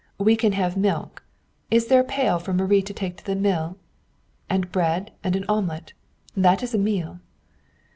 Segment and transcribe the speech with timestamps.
[0.17, 1.23] We can have milk
[1.69, 3.77] is there a pail for Marie to take to the mill?
[4.49, 5.93] and bread and an omelet.
[6.35, 7.19] That is a meal!"